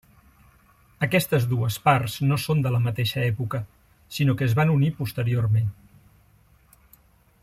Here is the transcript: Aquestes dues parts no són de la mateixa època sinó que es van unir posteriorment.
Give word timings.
Aquestes 1.07 1.43
dues 1.51 1.75
parts 1.83 2.15
no 2.31 2.39
són 2.45 2.65
de 2.67 2.71
la 2.77 2.81
mateixa 2.87 3.21
època 3.27 3.61
sinó 4.17 4.35
que 4.39 4.49
es 4.49 4.57
van 4.61 4.75
unir 4.79 4.93
posteriorment. 5.03 5.71